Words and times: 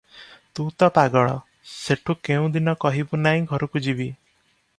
ତୁ 0.59 0.63
ତ 0.83 0.87
ପାଗଳ, 0.95 1.35
ସେଠୁ 1.73 2.15
କେଉଁ 2.29 2.49
ଦିନ 2.57 2.77
କହିବୁ 2.87 3.21
ନାଇଁ 3.27 3.45
ଘରକୁ 3.53 3.85
ଯିବି।" 3.91 4.11